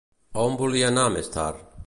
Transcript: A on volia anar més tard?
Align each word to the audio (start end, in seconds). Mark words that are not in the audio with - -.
A 0.37 0.45
on 0.51 0.55
volia 0.61 0.89
anar 0.93 1.05
més 1.19 1.31
tard? 1.37 1.65